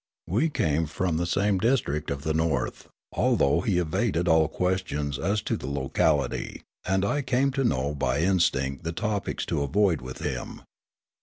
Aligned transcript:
We 0.25 0.49
came 0.49 0.87
from 0.87 1.17
the 1.17 1.27
same 1.27 1.59
district 1.59 2.09
of 2.09 2.23
the 2.23 2.33
North, 2.33 2.87
although 3.13 3.61
he 3.61 3.77
evaded 3.77 4.27
all 4.27 4.47
questions 4.47 5.19
as 5.19 5.43
to 5.43 5.55
the 5.55 5.67
localit)'; 5.67 6.61
and 6.87 7.05
I 7.05 7.21
came 7.21 7.51
to 7.51 7.63
know 7.63 7.93
by 7.93 8.21
instinct 8.21 8.83
the 8.83 8.93
topics 8.93 9.45
to 9.45 9.61
avoid 9.61 10.01
with 10.01 10.17
him. 10.17 10.63